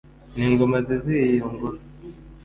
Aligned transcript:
n' 0.35 0.45
ingoma 0.47 0.77
zizihiye 0.87 1.25
iyo 1.35 1.47
ngoro 1.53 1.77